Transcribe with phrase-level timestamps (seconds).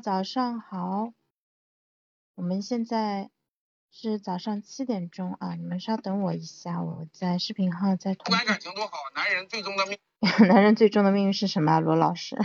[0.00, 1.12] 早上好，
[2.34, 3.30] 我们现在
[3.90, 8.14] 是早上七点钟啊，你们稍等我一下，我在视频号在。
[8.14, 9.98] 不管感情多好，男人最终的命。
[10.48, 11.80] 男人最终的命运是什么？
[11.80, 12.36] 罗老师。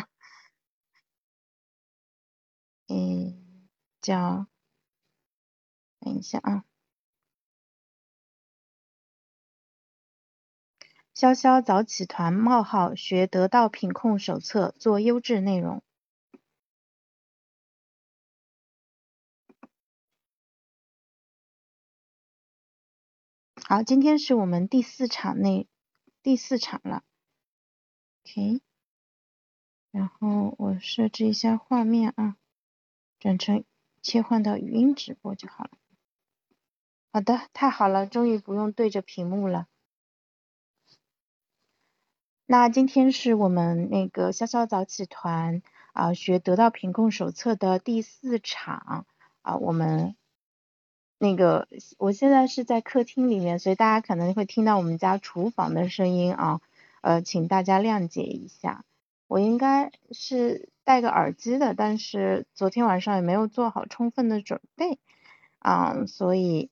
[2.87, 3.67] 嗯，
[4.01, 4.47] 叫，
[5.99, 6.65] 等一下啊。
[11.13, 15.81] 潇潇早起团冒号学得到品控手册，做优质内容。
[23.67, 25.67] 好，今天是我们第四场内
[26.21, 27.01] 第四场了
[28.21, 28.61] ，OK，
[29.89, 32.37] 然后我设置一下画面啊，
[33.17, 33.63] 转成
[34.03, 35.71] 切换到语音直播就好了。
[37.11, 39.67] 好的，太好了，终于不用对着屏幕了。
[42.45, 49.07] 那今天是我们那个潇潇早起团啊学得到品控手册的第四场
[49.41, 50.15] 啊，我们。
[51.17, 51.67] 那个，
[51.97, 56.61] 我现在是在客厅里面，所以大家可能会听到我们家厨房的声音啊，
[57.01, 58.83] 呃，请大家谅解一下。
[59.27, 64.99] 我应该是戴个耳机的，但是昨天晚上也没有做好充分的准备
[65.59, 66.69] 啊，所以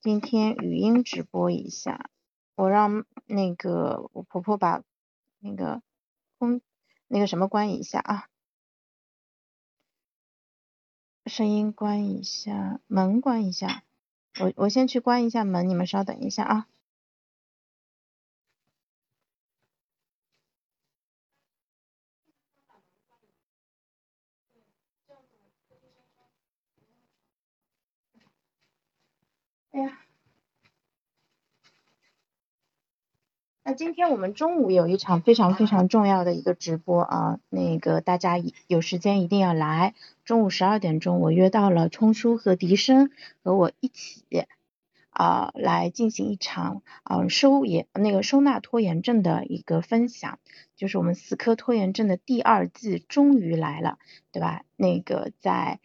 [0.00, 2.08] 今天语音直播一下。
[2.54, 4.82] 我让那个我婆婆把
[5.40, 5.82] 那个
[6.38, 6.60] 空
[7.08, 8.28] 那个什么关一下啊。
[11.26, 13.84] 声音关一下，门关一下，
[14.40, 16.66] 我我先去关一下门，你们稍等一下啊。
[29.72, 29.98] 哎呀。
[33.74, 38.34] 今天我们中午有一场非常非常重要的一个直播啊，那个大家
[38.66, 39.94] 有时间一定要来。
[40.24, 43.10] 中午十二点钟，我约到了冲叔和笛声
[43.42, 44.24] 和我一起
[45.10, 50.38] 啊来进行一场啊收延那个收纳拖延症的一个分享，
[50.76, 53.98] 就是我们死磕拖延症的第二季终于来了，
[54.32, 54.64] 对吧？
[54.76, 55.80] 那个在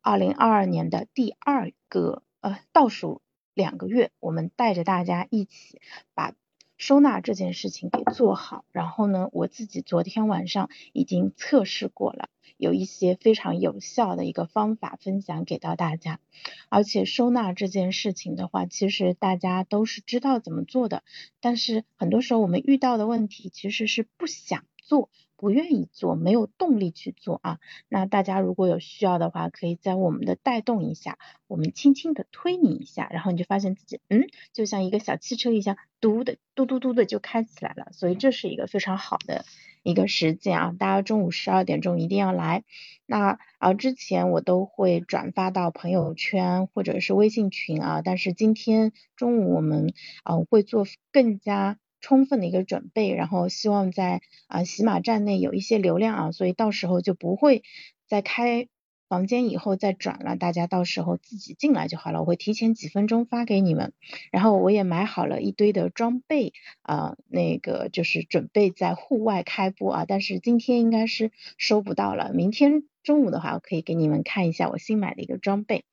[0.00, 3.20] 二零二二年的第二个呃倒数
[3.52, 5.80] 两个月，我们带着大家一起
[6.14, 6.32] 把。
[6.76, 16.20] 收纳这件事情给做好，然后呢，我自己昨天晚上已经测试过了，有一些非常有效的一个方法分享给到大家。
[16.68, 21.04] 而且收纳这件事情的话，其实大家都是知道怎么做的，
[21.40, 25.10] 但是很多时候我们遇到的问题其实是不想做。
[25.44, 27.58] 不愿意做，没有动力去做啊。
[27.90, 31.18] 那大家如果有需要的话，可以在我们的带动一下，
[31.48, 37.88] 我们轻轻的推你一下，然后你就发现自己，嗯，就像一个小汽车一样，嘟的嘟嘟嘟的就开起来了。
[37.92, 39.44] 所以这是一个非常好的
[39.82, 40.74] 一个实践啊。
[40.78, 42.64] 大家中午十二点钟一定要来。
[43.04, 51.76] 那啊，之前我都会转发到朋友圈或者是微信群啊，但是今天中午我们啊会做更加。
[52.04, 57.62] 充分的一个准备，然后希望在啊喜马站内有一些流量啊，所以到时候就不会
[58.06, 58.68] 在开
[59.08, 63.94] 房间以后再转了，大家到时候自己进来就好了，我会提前几分钟发给你们。
[64.30, 75.86] 然后我也买好了一堆的装备啊，那个就是准备在户外开播啊，但是今天应该是收不到了，明天中午的话我可以给你们看一下我新买的一个装备。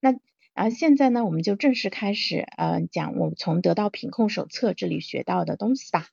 [0.00, 0.16] 那。
[0.54, 6.08] 然后现在呢，我们就正式开始，呃，讲我从得到品控手册这里学到的东西吧。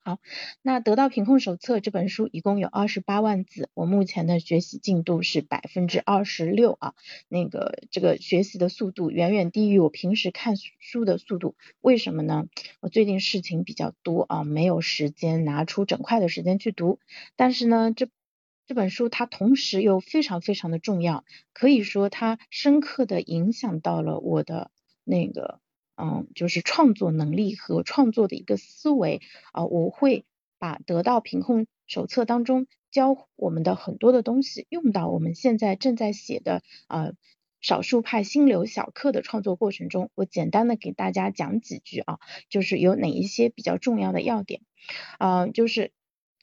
[0.00, 0.20] 好，
[0.62, 6.94] 那得到品控手册这本书一共有二十八万字，我目前的学习进度是百分之二十六啊，
[7.28, 11.56] 那个这个学习的速度远远低于我平时看书的速度。
[11.82, 12.46] 为什么呢？
[12.80, 17.00] 我最近事情比较多啊，没有时间拿出整块的时间去读。
[17.36, 18.08] 但是呢，这
[18.68, 21.24] 这本书它同时又非常非常的重要，
[21.54, 24.70] 可以说它深刻的影响到了我的
[25.04, 25.60] 那个
[25.96, 29.64] 嗯，就是创作能力和创作的一个思维啊。
[29.64, 30.26] 我会
[30.58, 37.12] 把得到品控手册当中教我们的很多的东西用到我们现在正在写的啊
[37.62, 40.10] 少数派心流小课的创作过程中。
[40.14, 42.18] 我简单的给大家讲几句啊，
[42.50, 44.60] 就是有哪一些比较重要的要点
[45.18, 45.90] 啊，就是。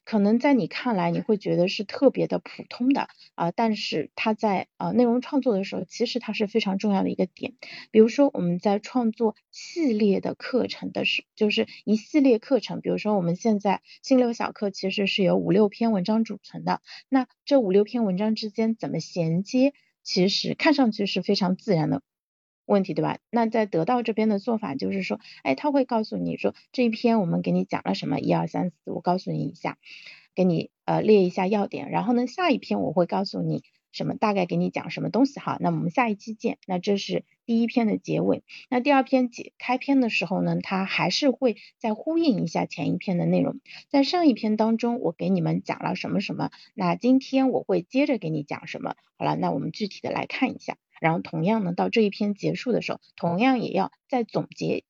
[0.06, 7.54] 可能在你看来，你会觉得是特别的普通的啊，但是它在呃内容创作的时候，其实它是非常重要的一个点。
[7.90, 19.74] 比如说我们在创作系列的课程的时，就是一系列课程，比如说我们现在心流小课其实是由五六篇文章组成的，那这五六篇文章之间怎么衔接，
[20.04, 22.00] 其实看上去是非常自然的。
[22.66, 23.18] 问题对吧？
[23.30, 29.78] 那在得到这边的做法就是说，哎，他会告诉你说这一篇我们给你讲了什么，一二三四，我告诉你一下。
[30.34, 33.64] 给你呃列一下要点，然后呢下一篇我会告诉你。
[33.92, 36.58] 什么大概给你讲什么东西哈，那我们下一期见。
[36.66, 43.58] 那这是第一篇的结尾，那第二篇结开篇的时候呢，它还是会再呼应一下前一篇的内容。
[43.88, 48.96] 在上一篇当中，我给你们讲了什么什么，那今天我会接着给你讲什么。
[49.16, 54.84] 好了，那我们具体的来看一下，然后同样呢，到这一篇结束的时候，同样也要再总结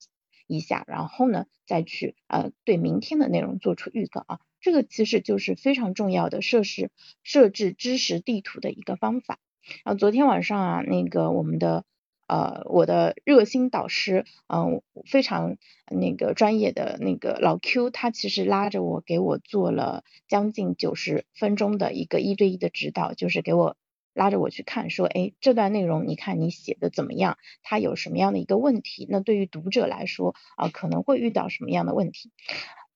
[0.46, 4.40] 一下，然后呢再去呃对明天的内容做出预告啊。
[4.60, 6.90] 这个其实就是非常重要的设置
[7.22, 9.38] 设置知识地图的一个方法。
[9.84, 11.84] 然后昨天晚上啊，那个我们的
[12.26, 15.56] 呃我的热心导师，嗯，非常
[15.90, 23.76] 那个专业的那个老 Q，他其实拉着我给我做了将近九十分钟的一个一对一的指导，就是给我
[24.16, 27.36] 拉着我去看，说，哎，这段内容你看你写的怎么样？
[27.62, 29.06] 它有什么样的一个问题？
[29.10, 32.32] 那对于读者来说啊，可能会遇到什么样的问题？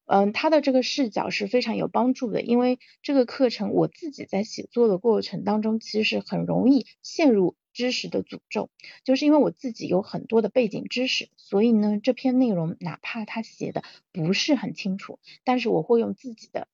[0.06, 8.70] 嗯，他的这个视角是非常有帮助的，因为这个课程我自己在写作的过程当中，其实很容易陷入知识的诅咒，
[9.04, 16.66] 就是因为我自己有很多的背景知识，所以呢，这篇内容哪怕他写的不是很清楚，但是我会用自己的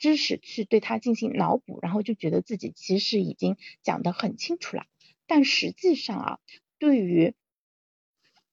[0.00, 4.86] 知识去对他进行脑补，然后就觉得自己其实已经讲得很清楚了，
[5.28, 6.38] 但实际上啊，
[6.80, 7.36] 对于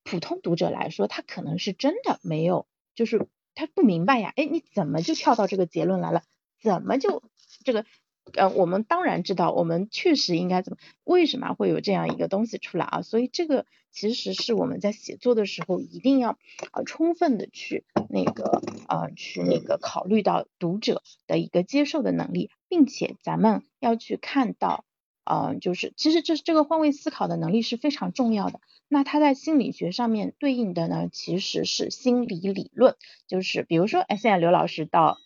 [0.03, 3.27] 普通读者来说，他可能是真的没有，就是。
[3.59, 6.21] 他不明白呀，哎，你怎么就跳到这个结论来了？
[6.61, 7.23] 怎么就
[7.65, 7.87] 这个？
[8.33, 10.77] 呃，我们当然知道，我们确实应该怎么？
[11.03, 13.01] 为什么会有这样一个东西出来啊？
[13.01, 16.37] 所以这个其实是我们在写作的时候一定要
[16.71, 24.83] 呃充分的去那个呃去那个考虑到读者的一个接受的能力，并且咱们要去看到。
[25.29, 28.61] 嗯，就是其实这这个换位思考的能力是非常重要的。
[28.87, 32.95] 那它在心理学上面对应的呢，其实是心理理论。
[33.27, 35.17] 就是比如说，哎，现在刘老师到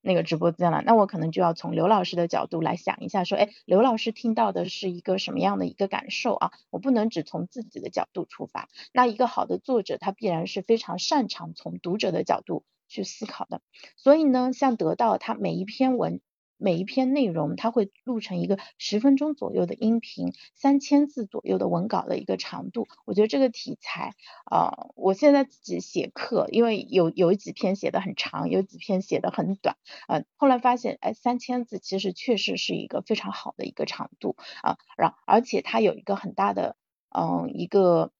[0.00, 6.52] 那个直播间了，那我可能就要从刘老师的角度来想一下，说，哎，刘老师听到的是一个什么样的一个感受啊？
[6.70, 8.68] 我不能只从自己的角度出发。
[8.92, 13.60] 那一个好的作者，他必然是非常擅长从读者的角度去思考的。
[13.96, 16.20] 所以呢，像得到他每一篇文。
[16.58, 22.86] 每一篇内容，它会录成一个十分钟左右的音频，三千字左右的文稿的一个长度。
[23.04, 24.14] 我觉得这个题材，
[24.44, 29.76] 啊，我现在自己写课，因为有有几篇写的很长，有几篇写的很短，
[30.08, 36.76] 呃，后来发现，哎，三千字其实确实是一个非常好的一个长度啊，然而且它有一个很大的，
[37.10, 38.12] 嗯，一个。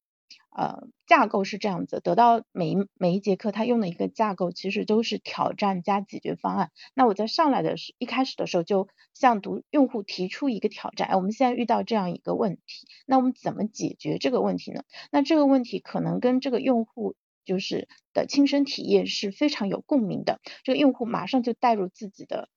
[0.56, 6.70] 呃，架构是这样子，得到每一每一节课他用的一个架构，其实都是挑战加解决方案。
[6.94, 14.82] 那我在上来的时，一开始的时候就向读用户提出一个挑战，哎，我们现在遇到这样一个问题，那我们怎么解决这个问题呢？
[15.10, 22.48] 那这个问题可能跟这个用户就是的亲身体验是非常有共鸣的，这个用户马上就带入自己的。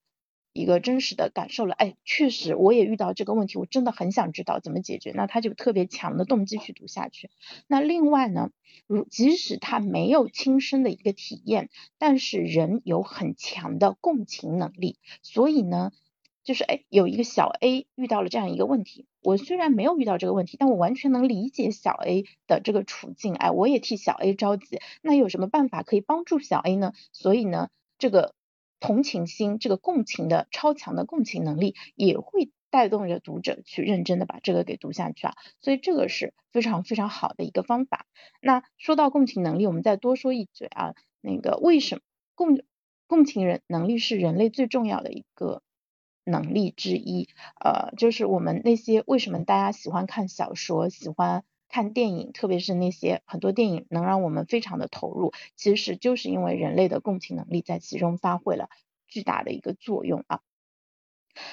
[0.52, 7.30] 一个真实的感受了，哎，确实我也遇到这个问题，我真的很想知道怎么解决，那他就特别强的动机去读下去。
[7.68, 8.50] 那另外呢，
[8.88, 15.92] 如即使他没有亲身的一个体验，但是人有很强的共情能力，所以呢，
[16.42, 26.92] 就是哎，有一个小 A 遇到了这样一个问题，我虽然没有遇到这个问题，但我完全能理解小 A 的这个处境，哎，我也替小 A 着急，那有什么办法可以帮助小 A 呢？
[27.12, 27.68] 所以呢，
[27.98, 28.34] 这个。
[28.80, 38.06] 同情心，这个共情的超强的共情能力，也会带动着读者去认真的把这个给读下去啊，所以这个是非常非常好的一个方法。
[38.40, 42.00] 那说到共情能力，我们再多说一嘴啊，那个为什么
[42.34, 42.62] 共
[43.06, 45.62] 共情人能力是人类最重要的一个
[46.24, 47.28] 能力之一？
[47.62, 51.44] 呃，就是我们那些为什么大家喜欢看小说，喜欢。
[51.70, 58.68] 看电影，特别是那些很多电影能让我们非常的投入，其实就是因为人类的共情能力在其中发挥了
[59.06, 60.40] 巨大的一个作用啊。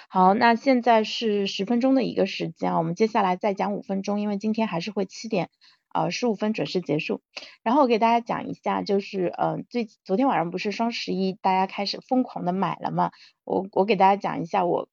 [0.10, 5.50] 好，那现在是十分钟的一个时间啊，我们接下来再讲五分钟，因为今天还是会七点
[5.94, 7.22] 呃十五分准时结束。
[7.62, 13.12] 然后我给大家讲一下，就是呃最昨天晚上不是双十一，大家开始疯狂的买了嘛，
[13.46, 14.90] 我我给大家讲一下我。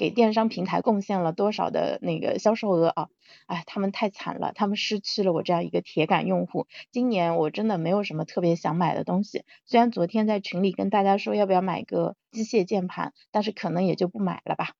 [0.00, 3.08] 给电商平台贡献了多少的那个销售额啊？
[3.44, 6.66] 哎，他们太惨了，他们失去了我这样一个铁杆用户。
[6.90, 14.70] 今年我真的没有什么特别想买的东西，虽然昨天在群里跟大家说要不要买个机械键盘，但是可能也就不买了吧。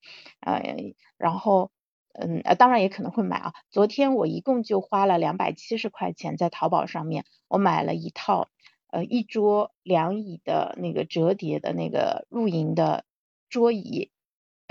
[0.41, 1.71] 呃，然后
[2.15, 3.53] 嗯，呃，当然也可能会买啊。
[3.71, 8.49] 昨天我一共就花了两百七十块钱在淘宝上面，我买了一套
[8.89, 13.05] 呃一桌两椅的那个折叠的那个露营的
[13.51, 14.11] 桌椅。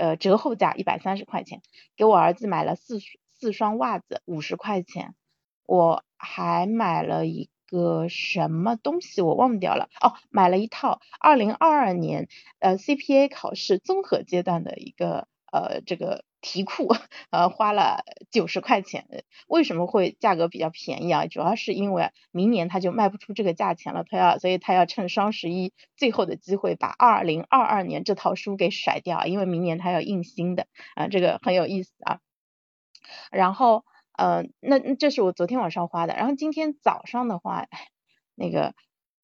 [0.00, 1.60] 呃，折后价一百三十块钱，
[1.94, 2.98] 给我儿子买了四
[3.38, 5.14] 四双袜子，五十块钱。
[5.66, 9.90] 我还买了一个什么东西，我忘掉了。
[10.00, 12.28] 哦，买了一套二零二二年
[12.60, 16.24] 呃 CPA 考试综合阶段的一个呃这个。
[16.40, 16.88] 题库
[17.30, 19.06] 呃花了九十块钱，
[19.46, 21.26] 为什么会价格比较便宜啊？
[21.26, 32.20] 主要是因为明年他就卖不出这个价钱了，他要所以他要趁双十一最后的机会把二零二二年这套书给甩掉，因为明年他要印新的啊，这个很有意思啊。
[33.30, 33.84] 然后
[34.16, 37.66] 呃那这是我昨天晚上花的，然后今天早上的话，
[38.34, 38.74] 那个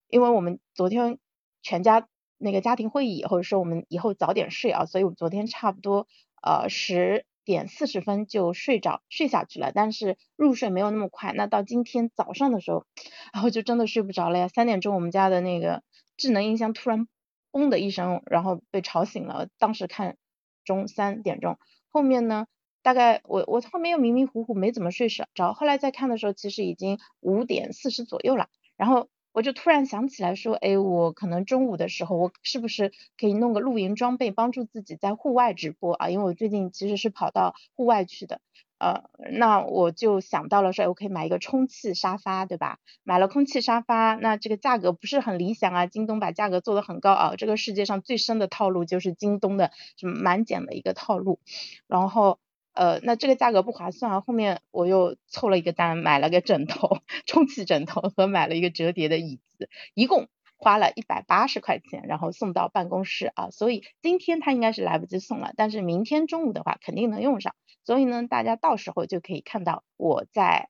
[0.09, 1.19] 因为我们昨天
[1.63, 2.07] 全家
[2.37, 6.07] 那个家庭会议，或者说我们以后早点睡啊，所以我昨天差不多。
[6.43, 11.33] 呃，十点四十分就睡着睡下去了，但是入睡没有那么快。
[11.33, 12.85] 那到今天早上的时候，
[13.33, 14.49] 然后就真的睡不着了呀。
[14.49, 15.83] 三点钟我们家的那个
[16.17, 17.07] 智能音箱突然
[17.53, 19.49] 嘣的一声，然后被吵醒了。
[19.59, 20.17] 当时看
[20.65, 22.47] 钟三点钟，后面呢，
[22.83, 28.49] 大概我我后面又迷迷糊糊没怎么睡着，后来再看的时候，其实已经五点四十左右了。
[28.77, 29.09] 然后。
[29.37, 36.09] 我就突然想起来说，哎，我可能中午的时候，我是不是可以弄个露营装备，帮助自己在户外直播啊？
[36.09, 38.41] 因为我最近其实是跑到户外去的，
[38.79, 42.79] 呃，那我就想到了说，我可以买一个充气沙发，对吧？
[43.05, 51.41] 买了空气沙发，那这个价格不是很理想啊，京东把价格做得很高啊，这个世界上最深的套路就是京东的什么满减的一个套路，
[51.87, 52.39] 然后。
[52.77, 54.21] 呃，那这个价格不划算啊。
[54.21, 60.29] 后面我又凑了一个单，买了个枕头，充气枕头和买了一个折叠的椅子，一共
[60.59, 63.51] 花了一百八十块钱，然后送到办公室啊。
[63.51, 67.55] 所以今天他应该是来不及送了，但是明天中午的话肯定能用上。
[67.83, 70.69] 所以呢，大家到时候就可以看到我在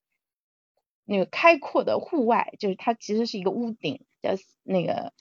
[1.04, 5.12] 那个开阔的户外，就是它其实是一个屋顶的那个，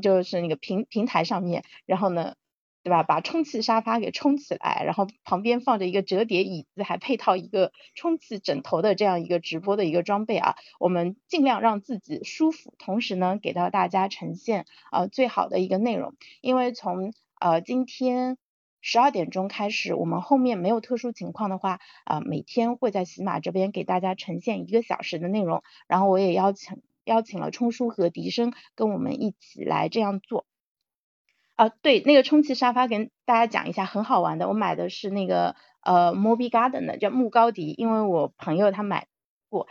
[0.00, 2.36] 就是那个平平台上面，然后呢。
[2.86, 3.02] 对吧？
[3.02, 10.54] 把充气沙发给充起来，然后旁边放着一个折叠椅子，还配套一个充气枕头的这样一个直播的一个装备啊。
[10.78, 16.14] 我们尽量让自己舒服，同时呢，给到大家呈现呃最好的一个内容。
[16.40, 18.38] 因为从呃今天
[18.80, 25.64] 十二点钟开始，我们后面没有特殊情况的话，啊每天会在喜马这边给大家呈现一个小时的内容。
[25.88, 30.46] 然后我也邀请邀请了冲叔和笛声跟我们一起来这样做。
[31.56, 34.46] 啊，对，那个充气沙发跟大家讲一下，很好玩的。
[34.46, 39.06] 我买的是那个呃 Moby Garden 的，叫木高迪，因为我朋友他买
[39.48, 39.66] 过，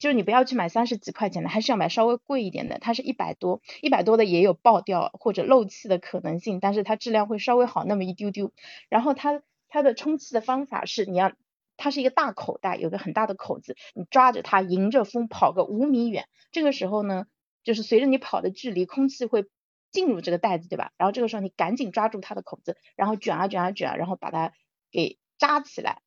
[0.00, 2.80] 就是你不要去买三十几块钱的，还是要买稍微贵一点的。
[2.80, 8.50] 它是一百多，一百多的也有爆掉或者漏气的可能性，但是它质量会稍微好那么一丢丢。
[8.88, 11.30] 然后它它的充气的方法是，你要
[11.76, 17.26] 它是一个大口袋，有个很大的口子，你抓着它迎着风跑个五米远，这个时候呢，
[17.62, 19.46] 就是随着你跑的距离，空气会。
[19.90, 20.92] 进入这个袋子，对吧？
[20.96, 24.52] 然后这个时候你赶紧抓住它的口子，然后卷啊卷啊卷，然后把它
[24.90, 26.02] 给扎起来。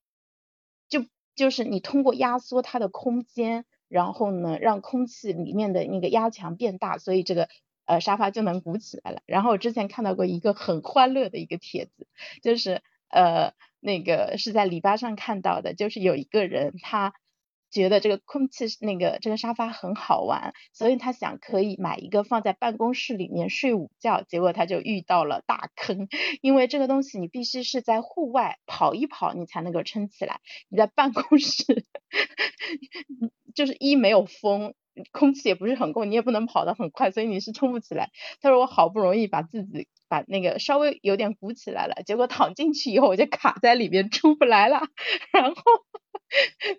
[0.89, 7.49] 就就是你通过压缩它的空间，然后呢让空气里面的那个压强变大，所以这个
[7.85, 9.21] 呃沙发就能鼓起来了。
[9.25, 12.07] 然后我之前看到过一个很欢乐的一个帖子，
[12.41, 17.13] 就是呃那个是在篱笆上看到的，就是有一个人他。
[17.71, 26.07] 觉得这个空气那个这个沙发很好玩，所以他想可以买一个放在办公室里面睡午觉，结果他就遇到了大坑，
[26.41, 31.85] 因为这个东西你必须是在户外跑一跑你才能够撑起来，你在办公室
[33.55, 34.73] 就是一没有风，
[35.11, 38.11] 空气也不是很够，你也不能跑得很快，所以你是撑不起来。
[38.41, 44.81] 他说我好不容易把自己把那个稍微有点鼓起来了，结果躺进去以后我就卡在里面出不来了，
[45.31, 45.61] 然后。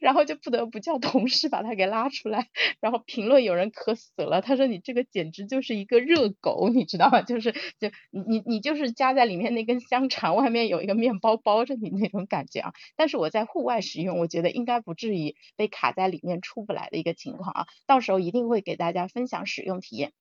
[0.00, 2.48] 然后就不得不叫同事把他给拉出来，
[2.80, 7.22] 然后评论有人可死了，他说你这个简直就是一个热狗，你知道吗？
[7.22, 12.72] 就是就你你你就是夹在里面那根香肠，外面有一个面包包着你那种感觉啊。
[12.96, 17.66] 但是我在户外使用，我觉得应该不至于被卡在里面出不来的一个情况啊。
[17.86, 20.12] 到时候一定会给大家分享使用体验。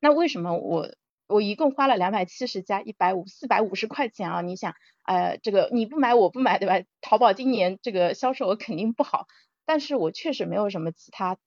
[0.00, 0.88] 那为什么我？
[1.30, 4.40] 我一共花了两百七十加一百五四百五十块钱啊！
[4.42, 6.84] 你想，呃，这个你不买我不买，对吧？
[7.00, 9.28] 淘宝今年这个销售额肯定不好，
[9.64, 11.38] 但是我确实没有什么其他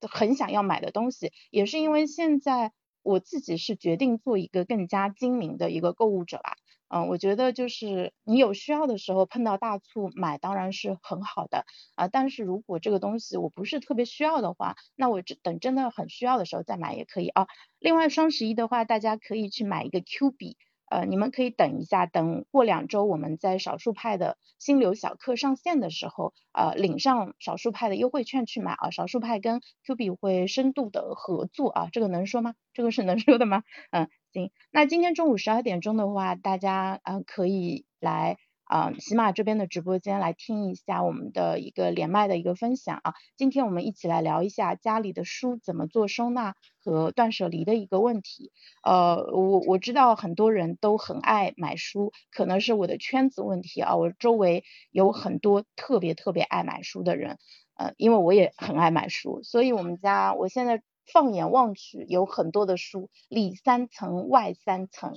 [0.00, 6.56] 很想要买的东西，也是因为现在我自己是决定做一个更加精明的一个购物者吧。
[6.92, 17.46] 嗯，我觉得就是你有需要的时候碰到大促买当然是很好的啊，但是如果这个东西我不是特别需要的话，那我等真的很需要的时候再买也可以啊。
[17.78, 20.56] 另外双十一的话，大家可以去买一个 Q 笔，
[20.90, 28.90] 呃，你们可以等一下，等过两周我们在少数派的新流小课上线的时候，呃，领上少数派的优惠券去买啊。
[28.90, 32.54] 少数派跟 Q 币会深度的合作啊，这个能说吗？
[32.74, 33.62] 这个是能说的吗？
[33.92, 34.08] 嗯。
[34.32, 38.36] 行，那今天中午十二点钟的话，大家呃可以来
[38.70, 43.14] 啊喜马这边的直播间来听一下我们的一个连麦的一个分享啊。
[43.36, 48.52] 今天我们一起来聊一下家里的书怎么做收纳和断舍离的一个问题。
[48.84, 53.96] 呃，我我知道很多人都很爱买书，可能是我的圈子问题啊。
[53.96, 54.62] 我周围
[54.92, 57.38] 有很多特别特别爱买书的人，
[57.74, 60.80] 呃，因为我也很爱买书，所以我们家我现在
[61.12, 65.14] 放眼望去有很多的书，里三层外三层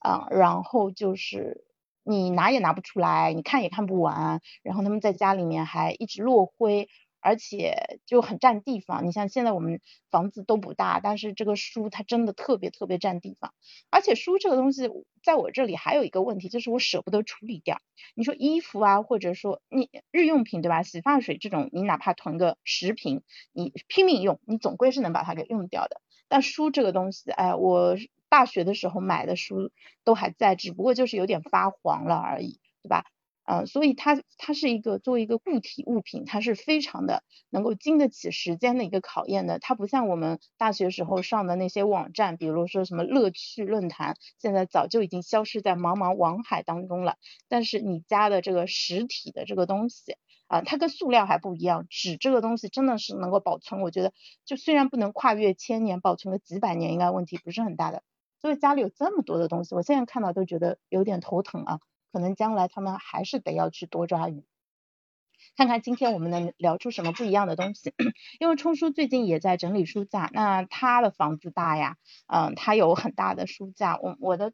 [0.00, 1.64] 啊，然后就是。
[2.02, 6.88] 你拿也拿不出来，你看也看不完，然后他们在家里面还一直落灰，
[7.20, 9.06] 而且就很占地方。
[9.06, 9.80] 你像现在我们
[10.10, 13.52] 房子都不大，但是这个书它真的特别特别占地方。
[13.90, 14.88] 而且书这个东西
[15.22, 17.80] 在我这里还有一个问题，就是我舍不得处理掉。
[18.14, 20.82] 你说衣服啊，或者说你日用品对吧？
[20.82, 26.00] 洗发水这种，你哪怕囤个十瓶，你拼命用，你总归是能把它给用掉的。
[26.30, 27.98] 但书这个东西，哎，我。
[28.30, 29.72] 大学的时候买的书
[30.04, 33.04] 都还在，只不过就是有点发黄了而已，对吧？
[33.44, 39.58] 嗯，所以它它是一个作为一个固体物品，它是非常的能够经得起时间的一个考验的。
[39.58, 47.16] 它不像我们大学时候上的那些网站，比如说什么乐趣论坛，现在早就已经消失在茫茫网海当中了。
[47.48, 50.16] 但是你家的这个实体的这个东西
[50.50, 54.12] 啊，它跟塑料还不一样，纸这个东西真的是能够保存，我觉得
[54.44, 58.02] 就虽然不能跨越千年，保存个几百年应该问题不是很大的。
[58.40, 61.80] 所以家里有这么多的东西，我现在看到都觉得有点头疼啊。
[62.12, 64.44] 可能将来他们还是得要去多抓鱼，
[65.56, 67.94] 看看今天我们能聊出什么不一样的东西。
[68.40, 74.52] 因为冲叔最近也在整理书架，那他的房子大呀，嗯，他有很大的书架，我我的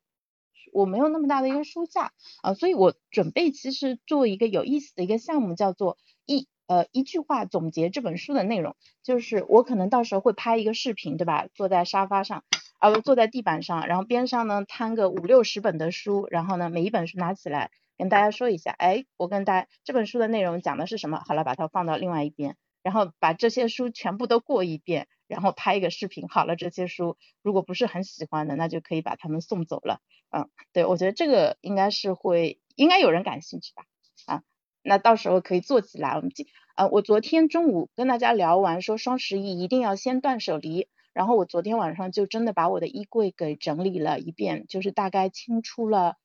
[0.73, 6.49] 我没有那么大的一个书架啊，所以我准备其实做一个有意思的一个项目，叫做一。
[6.69, 11.47] 呃，一句话总结这本书的内容，就是我可能到时候会拍一个视频，对吧？
[11.55, 12.43] 坐在沙发上，
[12.81, 21.23] 啊不，坐在地板上，然后边上呢摊个五六十本的书，然后呢每一本书拿起来跟大家说一下，哎，我跟大家这本书的内容讲的是什么？
[21.25, 26.29] 好了，把它放到另外一边，然后把这些书全部都过一遍，然后拍一个视频。
[26.29, 30.01] 好了，这些书如果不是很喜欢的，那就可以把它们送走了。
[30.31, 33.85] 嗯，对，我觉得这个应该是会，应该有人感兴趣吧？
[34.27, 34.43] 啊。
[34.83, 36.11] 那到时候可以做起来。
[36.11, 40.89] 我们今呃，我昨天中午跟大家聊完，说双十一一定要先断舍离。
[41.13, 46.17] 然后我昨天晚上就真的把我的衣柜给整理了一遍，就是大概清出了，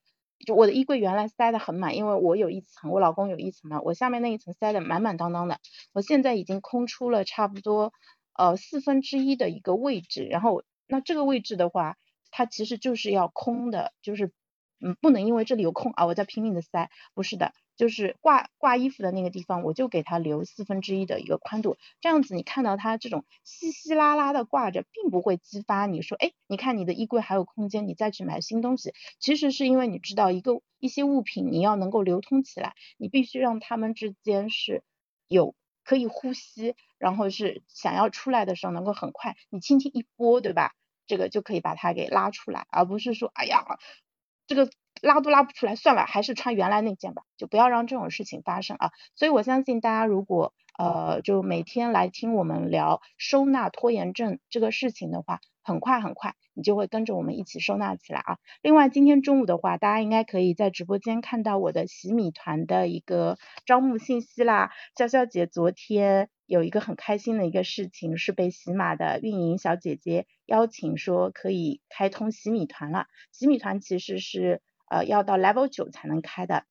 [0.45, 5.59] 就我的衣柜原来塞的很满，因为我有一层，我老公有一层嘛，我下面那一层塞的满满当当的。
[5.93, 7.93] 我现在已经空出了差不多
[8.41, 10.25] 呃四分之一的一个位置。
[10.25, 11.97] 然后那这个位置的话，
[12.31, 14.31] 它其实就是要空的，就是
[14.79, 17.53] 嗯不能因为这里有空啊，我在拼命的塞，不是的。
[17.77, 28.93] 就是挂挂衣服的那个地方，我就给它留四分之一的一个宽度，这样子你看到它这种稀稀拉拉的挂着，并不会激发你说，哎，你看你的衣柜还有空间，你再去买新东西。
[29.19, 34.83] 其实是因为你知道一个一些物品你要能够流通起来，你必须让它们之间是
[35.27, 40.73] 有可以呼吸，然后是想要出来的时候能够很快，你轻轻一拨，对吧？
[41.07, 43.65] 这个就可以把它给拉出来，而不是说，哎呀，
[44.47, 44.69] 这个。
[45.01, 48.91] 拉都拉不出来，算了，还是穿原来那件吧，就不要让这种事情发生啊。
[49.15, 58.37] 所以我相信大家如果呃就每天来听我们聊收纳拖延症这个事情的话，很快很快你就会跟着我们一起收纳起来啊。
[58.61, 64.71] 另外今天中午的话，大家应该可以在直播间看到我的洗米团的一个招募信息啦。
[64.97, 73.05] 潇潇姐昨天有一个很开心的一个事情，是被喜马的运营小姐姐邀请说可以开通洗米团了。
[73.31, 74.61] 洗米团其实是。
[74.91, 76.65] 呃，要到 level 九才能开的，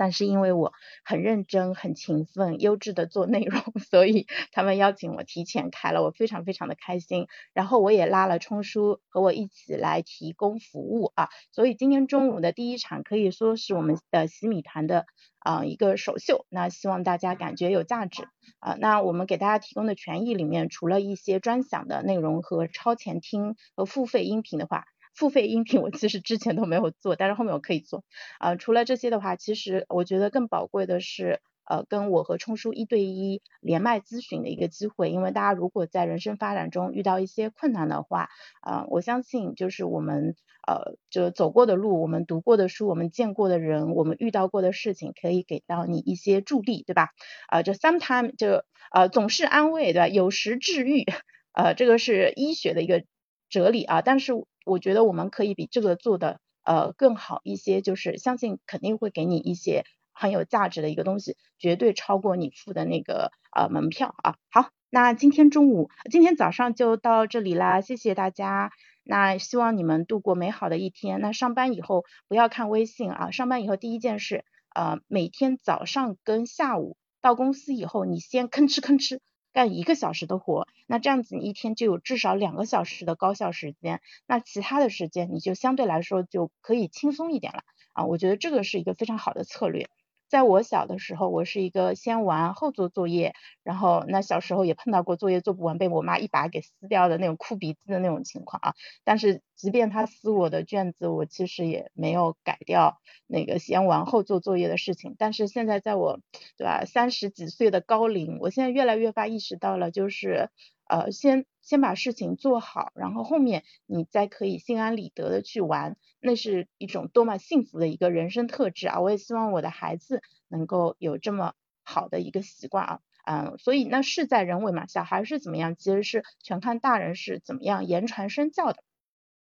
[0.00, 0.72] 但是因为我
[1.04, 3.60] 很认真、很勤奋、优质的做内容，
[3.90, 7.26] 所以他们邀请我提前开了，我非常非常的开心。
[7.52, 15.04] 然后我也拉了冲叔和我一起来提供服务啊，所以今天中午的第一场可以说是我们的洗米团的
[15.38, 16.46] 啊一个首秀。
[16.48, 18.22] 那希望大家感觉有价值
[18.60, 18.78] 啊。
[18.80, 24.86] 那我们给大家提供的权益里面，除了一些专享的内容和超前听和付费音频的话。
[25.20, 28.04] 付费音频我其实之前都没有做，但是后面我可以做。
[28.38, 35.10] 啊，除了这些的话，其实我觉得更宝贵的是，呃，跟我和冲叔一对一连麦咨询的一个机会。
[35.10, 38.30] 因为大家如果在人生发展中遇到一些困难的话，
[38.62, 40.34] 啊，我相信就是我们
[40.66, 47.10] 呃就走过的路，我们读过的书，我们见过的人，我们遇到过的事情，可以给到你一些助力，对吧？
[47.48, 50.08] 啊，就 sometime 就呃总是安慰，对吧？
[50.08, 51.04] 有时治愈，
[51.52, 53.04] 呃，这个是医学的一个
[53.50, 54.32] 哲理啊，但是。
[54.66, 64.36] 我觉得我们可以比这个做的呃更好一些，就是相信肯定会给你一些很有价值的一个东西，绝对超过你付的那个呃门票啊。
[64.50, 68.70] 好，那今天中午、今天早上就到这里啦，谢谢大家。
[69.02, 71.20] 那希望你们度过美好的一天。
[71.22, 79.20] 那上班以后不要看微信啊，上班以后第一件事呃每天早上跟下午到公司以后，你先吭哧吭哧
[79.52, 89.88] 干一个小时的活，那这样子你一天就有至少两个小时的高效时间，那其他的时间你就相对来说就可以轻松一点了啊，我觉得这个是一个非常好的策略。
[90.30, 98.74] 在我小的时候，我是一个先玩后做作业，然后那小时候也碰到过作业做不完被我妈一把给撕掉的那种哭鼻子的那种情况啊。
[99.02, 105.16] 但是即便她撕我的卷子，我其实也没有改掉那个先玩后做作业的事情。
[105.18, 106.20] 但是现在在我
[106.56, 110.48] 对吧三十几岁的高龄，我现在越来越发意识到了，就是
[110.88, 115.96] 呃先先把事情做好，然后后面你再可以心安理得的去玩。
[116.20, 119.00] 那是一种多么幸福的一个人生特质啊！
[119.00, 128.82] 我也希望我的孩子能够有这么好的一个习惯啊，嗯，所以那事在人为嘛，小孩是怎么样，其实是全看大人是怎么样言传身教的。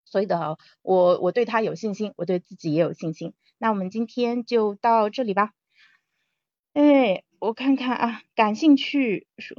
[0.05, 3.33] 所以的，我我对他有信心，我对自己也有信心。
[3.57, 5.51] 那我们今天就到这里吧。
[6.73, 9.55] 哎，我看看啊，感兴趣说。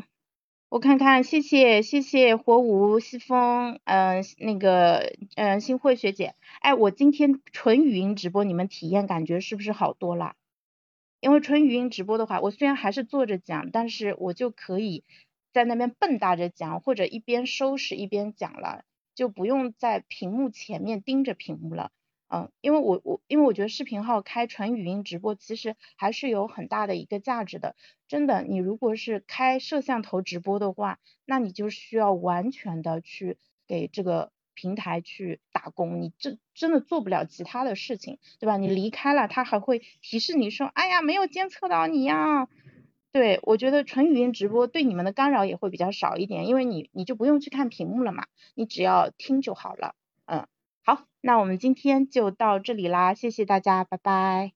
[0.68, 10.34] 我看看，谢谢谢谢火舞西风，嗯，那个嗯新慧学姐，哎，我今天纯语音直播，你们体验感觉是不是好多了？
[11.20, 15.04] 因为纯语音直播的话，我虽然还是坐着讲，但是我就可以
[15.52, 21.92] 在那边蹦跶着讲，或者一边收拾一边讲了，就不用在屏幕前面盯着屏幕了。
[22.28, 27.76] 嗯，因为我我因为我觉得视频号开纯语音直播其实还是有很大的一个价值的，
[28.08, 38.56] 真的，你如果是开摄像头直播的话，那你就需要完全的去给这个平台去打工，你真真的做不了其他的事情，对吧？
[38.56, 42.48] 你离开了，他还会提示你说，哎呀，没有监测到你呀。
[43.12, 49.94] 对，我觉得纯语音直播对你们的干扰也会比较少一点，因为你你就不用去看屏幕了嘛，你只要听就好了，
[51.26, 54.52] 那我们今天就到这里啦，谢谢大家，拜拜。